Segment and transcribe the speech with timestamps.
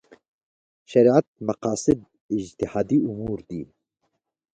[0.91, 1.99] شریعت مقاصد
[2.37, 3.61] اجتهادي امور دي.